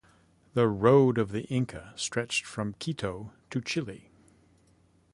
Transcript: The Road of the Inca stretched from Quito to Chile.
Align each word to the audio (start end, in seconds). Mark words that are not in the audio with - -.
The 0.55 0.67
Road 0.67 1.19
of 1.19 1.31
the 1.31 1.41
Inca 1.43 1.93
stretched 1.95 2.43
from 2.43 2.73
Quito 2.79 3.33
to 3.51 3.61
Chile. 3.61 4.09